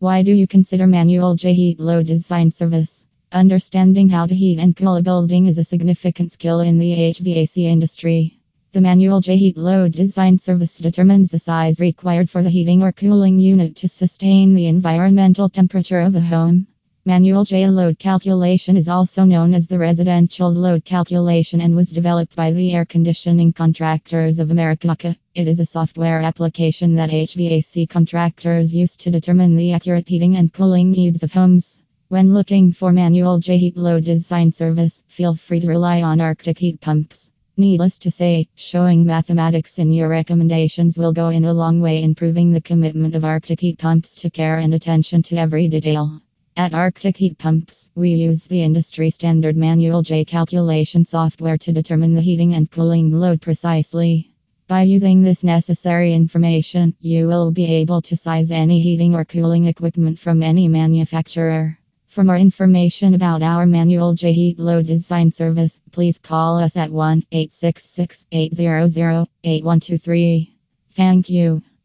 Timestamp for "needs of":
30.90-31.32